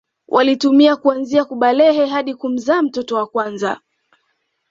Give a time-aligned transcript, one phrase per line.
[0.27, 3.79] Walitumia kuanzia kubalehe hadi kumzaa mtoto wa kwanza